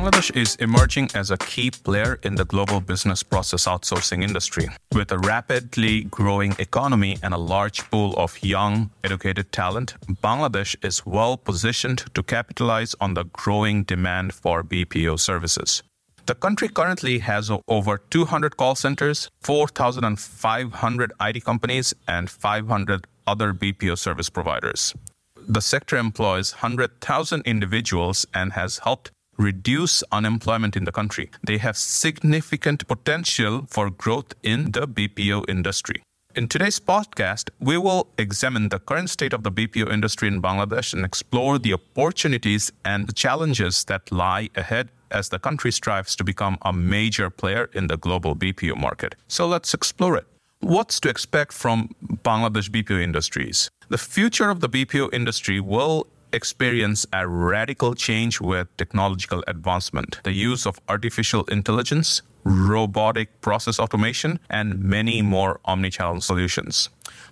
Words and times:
Bangladesh 0.00 0.34
is 0.34 0.56
emerging 0.56 1.10
as 1.14 1.30
a 1.30 1.36
key 1.36 1.70
player 1.70 2.18
in 2.22 2.34
the 2.34 2.46
global 2.46 2.80
business 2.80 3.22
process 3.22 3.66
outsourcing 3.66 4.22
industry. 4.22 4.66
With 4.94 5.12
a 5.12 5.18
rapidly 5.18 6.04
growing 6.04 6.56
economy 6.58 7.18
and 7.22 7.34
a 7.34 7.44
large 7.54 7.82
pool 7.90 8.14
of 8.16 8.42
young, 8.42 8.88
educated 9.04 9.52
talent, 9.52 9.96
Bangladesh 10.22 10.74
is 10.82 11.04
well 11.04 11.36
positioned 11.36 12.06
to 12.14 12.22
capitalize 12.22 12.94
on 12.98 13.12
the 13.12 13.24
growing 13.24 13.82
demand 13.82 14.32
for 14.32 14.64
BPO 14.64 15.20
services. 15.20 15.82
The 16.24 16.34
country 16.34 16.68
currently 16.68 17.18
has 17.18 17.50
over 17.68 17.98
200 17.98 18.56
call 18.56 18.76
centers, 18.76 19.28
4,500 19.42 21.12
IT 21.20 21.44
companies, 21.44 21.92
and 22.08 22.30
500 22.30 23.06
other 23.26 23.52
BPO 23.52 23.98
service 23.98 24.30
providers. 24.30 24.94
The 25.36 25.60
sector 25.60 25.98
employs 25.98 26.52
100,000 26.54 27.42
individuals 27.42 28.24
and 28.32 28.54
has 28.54 28.78
helped 28.78 29.10
reduce 29.40 30.02
unemployment 30.12 30.76
in 30.76 30.84
the 30.84 30.92
country. 30.92 31.30
They 31.42 31.58
have 31.58 31.76
significant 31.76 32.86
potential 32.86 33.66
for 33.68 33.88
growth 33.90 34.34
in 34.42 34.72
the 34.72 34.86
BPO 34.86 35.48
industry. 35.48 36.02
In 36.36 36.46
today's 36.46 36.78
podcast, 36.78 37.50
we 37.58 37.76
will 37.76 38.06
examine 38.18 38.68
the 38.68 38.78
current 38.78 39.10
state 39.10 39.32
of 39.32 39.42
the 39.42 39.50
BPO 39.50 39.90
industry 39.90 40.28
in 40.28 40.40
Bangladesh 40.40 40.92
and 40.92 41.04
explore 41.04 41.58
the 41.58 41.72
opportunities 41.72 42.70
and 42.84 43.08
the 43.08 43.12
challenges 43.12 43.82
that 43.84 44.12
lie 44.12 44.48
ahead 44.54 44.90
as 45.10 45.30
the 45.30 45.40
country 45.40 45.72
strives 45.72 46.14
to 46.14 46.22
become 46.22 46.56
a 46.62 46.72
major 46.72 47.30
player 47.30 47.68
in 47.72 47.88
the 47.88 47.96
global 47.96 48.36
BPO 48.36 48.76
market. 48.76 49.16
So 49.26 49.48
let's 49.48 49.74
explore 49.74 50.16
it. 50.16 50.26
What's 50.60 51.00
to 51.00 51.08
expect 51.08 51.52
from 51.52 51.88
Bangladesh 52.22 52.70
BPO 52.70 53.02
industries? 53.02 53.70
The 53.88 53.98
future 53.98 54.50
of 54.50 54.60
the 54.60 54.68
BPO 54.68 55.12
industry 55.12 55.58
will 55.58 56.06
experience 56.32 57.06
a 57.12 57.26
radical 57.26 57.94
change 57.94 58.40
with 58.40 58.68
technological 58.76 59.42
advancement, 59.46 60.20
the 60.24 60.32
use 60.32 60.66
of 60.66 60.80
artificial 60.88 61.44
intelligence, 61.44 62.22
robotic 62.44 63.40
process 63.40 63.78
automation, 63.78 64.38
and 64.48 64.82
many 64.82 65.22
more 65.22 65.60
omnichannel 65.66 66.22
solutions. 66.22 66.88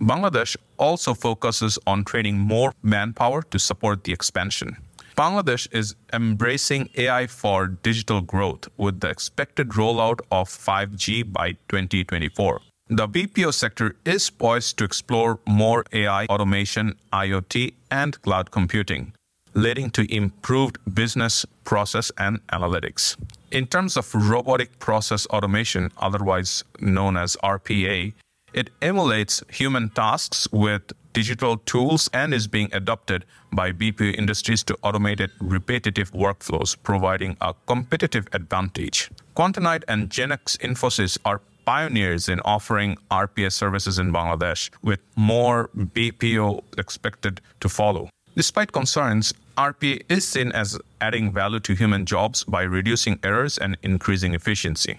Bangladesh 0.00 0.56
also 0.78 1.14
focuses 1.14 1.78
on 1.86 2.04
training 2.04 2.38
more 2.38 2.72
manpower 2.82 3.42
to 3.42 3.58
support 3.58 4.04
the 4.04 4.12
expansion. 4.12 4.76
Bangladesh 5.16 5.68
is 5.72 5.94
embracing 6.12 6.88
AI 6.96 7.26
for 7.26 7.66
digital 7.66 8.22
growth 8.22 8.68
with 8.76 9.00
the 9.00 9.10
expected 9.10 9.68
rollout 9.70 10.20
of 10.30 10.48
5G 10.48 11.30
by 11.30 11.52
2024. 11.68 12.60
The 12.94 13.08
BPO 13.08 13.54
sector 13.54 13.96
is 14.04 14.28
poised 14.28 14.76
to 14.76 14.84
explore 14.84 15.38
more 15.46 15.82
AI, 15.94 16.26
automation, 16.26 16.96
IoT, 17.10 17.72
and 17.90 18.20
cloud 18.20 18.50
computing, 18.50 19.14
leading 19.54 19.88
to 19.92 20.04
improved 20.14 20.76
business 20.94 21.46
process 21.64 22.12
and 22.18 22.46
analytics. 22.48 23.16
In 23.50 23.66
terms 23.66 23.96
of 23.96 24.14
robotic 24.14 24.78
process 24.78 25.26
automation, 25.28 25.90
otherwise 25.96 26.64
known 26.80 27.16
as 27.16 27.34
RPA, 27.42 28.12
it 28.52 28.68
emulates 28.82 29.42
human 29.48 29.88
tasks 29.88 30.46
with 30.52 30.82
digital 31.14 31.56
tools 31.56 32.10
and 32.12 32.34
is 32.34 32.46
being 32.46 32.68
adopted 32.74 33.24
by 33.54 33.72
BPO 33.72 34.18
industries 34.18 34.62
to 34.64 34.74
automate 34.84 35.26
repetitive 35.40 36.12
workflows, 36.12 36.76
providing 36.82 37.38
a 37.40 37.54
competitive 37.66 38.28
advantage. 38.34 39.10
Quantanite 39.34 39.84
and 39.88 40.10
Genex 40.10 40.58
Infosys 40.58 41.16
are 41.24 41.40
pioneers 41.64 42.28
in 42.28 42.40
offering 42.40 42.96
RPA 43.10 43.52
services 43.52 43.98
in 43.98 44.12
Bangladesh, 44.12 44.70
with 44.82 45.00
more 45.16 45.68
BPO 45.76 46.62
expected 46.78 47.40
to 47.60 47.68
follow. 47.68 48.08
Despite 48.34 48.72
concerns, 48.72 49.34
RPA 49.58 50.02
is 50.08 50.26
seen 50.26 50.52
as 50.52 50.78
adding 51.00 51.32
value 51.32 51.60
to 51.60 51.74
human 51.74 52.06
jobs 52.06 52.44
by 52.44 52.62
reducing 52.62 53.18
errors 53.22 53.58
and 53.58 53.76
increasing 53.82 54.34
efficiency. 54.34 54.98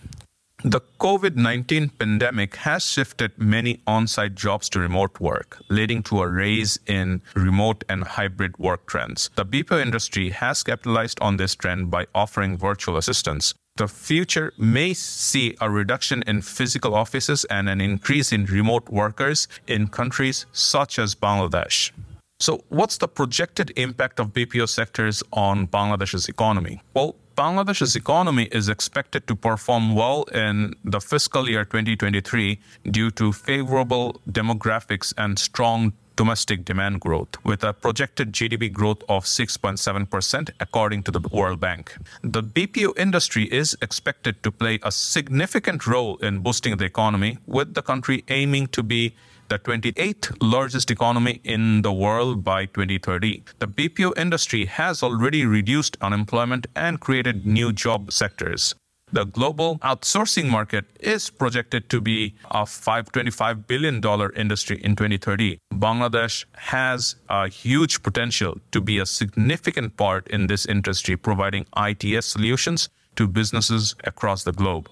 The 0.65 0.79
COVID 1.01 1.35
19 1.35 1.89
pandemic 1.89 2.55
has 2.55 2.85
shifted 2.85 3.37
many 3.37 3.81
on 3.85 4.07
site 4.07 4.33
jobs 4.33 4.69
to 4.69 4.79
remote 4.79 5.19
work, 5.19 5.57
leading 5.67 6.01
to 6.03 6.21
a 6.21 6.27
rise 6.29 6.79
in 6.87 7.21
remote 7.35 7.83
and 7.89 8.05
hybrid 8.05 8.57
work 8.57 8.85
trends. 8.85 9.29
The 9.35 9.45
BPO 9.45 9.81
industry 9.81 10.29
has 10.29 10.63
capitalized 10.63 11.19
on 11.19 11.35
this 11.35 11.53
trend 11.53 11.91
by 11.91 12.07
offering 12.15 12.57
virtual 12.57 12.95
assistants, 12.95 13.53
the 13.75 13.87
future 13.87 14.53
may 14.57 14.93
see 14.93 15.55
a 15.59 15.69
reduction 15.69 16.23
in 16.27 16.41
physical 16.41 16.93
offices 16.93 17.43
and 17.45 17.67
an 17.67 17.81
increase 17.81 18.31
in 18.31 18.45
remote 18.45 18.87
workers 18.89 19.47
in 19.67 19.87
countries 19.87 20.45
such 20.51 20.99
as 20.99 21.15
Bangladesh. 21.15 21.91
So, 22.39 22.63
what's 22.69 22.97
the 22.97 23.07
projected 23.07 23.71
impact 23.75 24.19
of 24.19 24.33
BPO 24.33 24.67
sectors 24.69 25.23
on 25.31 25.67
Bangladesh's 25.67 26.27
economy? 26.27 26.81
Well, 26.93 27.15
Bangladesh's 27.35 27.95
economy 27.95 28.43
is 28.51 28.69
expected 28.69 29.25
to 29.27 29.35
perform 29.35 29.95
well 29.95 30.23
in 30.25 30.75
the 30.83 31.01
fiscal 31.01 31.49
year 31.49 31.65
2023 31.65 32.59
due 32.91 33.09
to 33.11 33.31
favorable 33.31 34.21
demographics 34.29 35.13
and 35.17 35.39
strong 35.39 35.93
domestic 36.15 36.65
demand 36.65 36.99
growth, 36.99 37.43
with 37.43 37.63
a 37.63 37.73
projected 37.73 38.31
GDP 38.33 38.71
growth 38.71 39.01
of 39.09 39.25
6.7%, 39.25 40.49
according 40.59 41.03
to 41.03 41.11
the 41.11 41.21
World 41.31 41.59
Bank. 41.59 41.95
The 42.21 42.43
BPO 42.43 42.97
industry 42.97 43.45
is 43.45 43.77
expected 43.81 44.43
to 44.43 44.51
play 44.51 44.79
a 44.83 44.91
significant 44.91 45.87
role 45.87 46.17
in 46.17 46.39
boosting 46.39 46.77
the 46.77 46.85
economy, 46.85 47.37
with 47.45 47.73
the 47.73 47.81
country 47.81 48.23
aiming 48.27 48.67
to 48.67 48.83
be 48.83 49.15
the 49.49 49.59
28th 49.59 50.35
largest 50.41 50.89
economy 50.89 51.41
in 51.43 51.81
the 51.81 51.93
world 51.93 52.43
by 52.43 52.65
2030. 52.65 53.43
The 53.59 53.67
BPO 53.67 54.17
industry 54.17 54.65
has 54.65 55.03
already 55.03 55.45
reduced 55.45 55.97
unemployment 56.01 56.67
and 56.75 56.99
created 56.99 57.45
new 57.45 57.73
job 57.73 58.11
sectors. 58.11 58.73
The 59.13 59.25
global 59.25 59.77
outsourcing 59.83 60.49
market 60.49 60.85
is 60.99 61.29
projected 61.29 61.87
to 61.91 62.01
be 62.01 62.33
a 62.49 62.63
$525 62.63 63.67
billion 63.67 64.01
industry 64.35 64.83
in 64.83 64.95
2030. 64.95 65.59
Bangladesh 65.71 66.45
has 66.53 67.15
a 67.29 67.47
huge 67.47 68.01
potential 68.01 68.57
to 68.71 68.81
be 68.81 68.97
a 68.97 69.05
significant 69.05 69.97
part 69.97 70.27
in 70.29 70.47
this 70.47 70.65
industry, 70.65 71.15
providing 71.15 71.67
ITS 71.77 72.25
solutions 72.25 72.89
to 73.15 73.27
businesses 73.27 73.93
across 74.03 74.45
the 74.45 74.51
globe. 74.51 74.89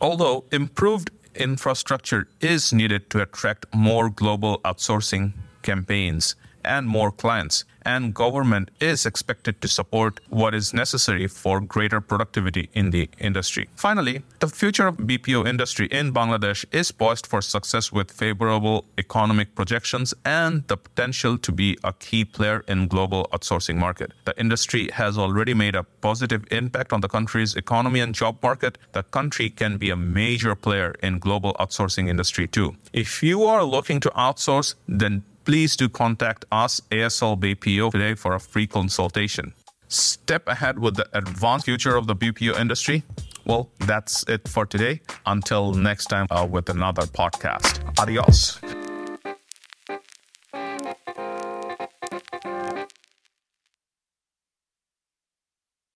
Although 0.00 0.42
improved 0.50 1.12
infrastructure 1.36 2.26
is 2.40 2.72
needed 2.72 3.10
to 3.10 3.22
attract 3.22 3.72
more 3.72 4.10
global 4.10 4.60
outsourcing 4.64 5.34
campaigns 5.62 6.34
and 6.64 6.88
more 6.88 7.12
clients, 7.12 7.64
and 7.84 8.14
government 8.14 8.70
is 8.80 9.06
expected 9.06 9.60
to 9.60 9.68
support 9.68 10.20
what 10.28 10.54
is 10.54 10.72
necessary 10.72 11.26
for 11.26 11.60
greater 11.60 12.00
productivity 12.00 12.68
in 12.74 12.90
the 12.90 13.08
industry. 13.18 13.68
Finally, 13.76 14.22
the 14.40 14.48
future 14.48 14.86
of 14.86 14.96
BPO 14.96 15.46
industry 15.46 15.86
in 15.86 16.12
Bangladesh 16.12 16.64
is 16.72 16.92
poised 16.92 17.26
for 17.26 17.40
success 17.42 17.92
with 17.92 18.10
favorable 18.10 18.84
economic 18.98 19.54
projections 19.54 20.14
and 20.24 20.66
the 20.68 20.76
potential 20.76 21.38
to 21.38 21.52
be 21.52 21.78
a 21.84 21.92
key 21.92 22.24
player 22.24 22.64
in 22.68 22.88
global 22.88 23.28
outsourcing 23.32 23.76
market. 23.76 24.12
The 24.24 24.38
industry 24.38 24.90
has 24.92 25.18
already 25.18 25.54
made 25.54 25.74
a 25.74 25.82
positive 25.82 26.44
impact 26.50 26.92
on 26.92 27.00
the 27.00 27.08
country's 27.08 27.54
economy 27.54 28.00
and 28.00 28.14
job 28.14 28.42
market. 28.42 28.78
The 28.92 29.02
country 29.02 29.50
can 29.50 29.78
be 29.78 29.90
a 29.90 29.96
major 29.96 30.54
player 30.54 30.94
in 31.02 31.18
global 31.18 31.54
outsourcing 31.60 32.08
industry 32.08 32.46
too. 32.46 32.76
If 32.92 33.22
you 33.22 33.44
are 33.44 33.64
looking 33.64 34.00
to 34.00 34.10
outsource, 34.10 34.74
then 34.88 35.24
please 35.44 35.76
do 35.76 35.88
contact 35.88 36.44
us, 36.52 36.80
ASL 36.90 37.38
BPO, 37.38 37.92
today 37.92 38.14
for 38.14 38.34
a 38.34 38.40
free 38.40 38.66
consultation. 38.66 39.52
Step 39.88 40.48
ahead 40.48 40.78
with 40.78 40.96
the 40.96 41.06
advanced 41.12 41.66
future 41.66 41.96
of 41.96 42.06
the 42.06 42.16
BPO 42.16 42.58
industry. 42.58 43.02
Well, 43.44 43.70
that's 43.80 44.24
it 44.28 44.48
for 44.48 44.64
today. 44.64 45.00
Until 45.26 45.74
next 45.74 46.06
time 46.06 46.26
uh, 46.30 46.46
with 46.50 46.68
another 46.70 47.02
podcast. 47.02 47.82
Adios. 47.98 48.81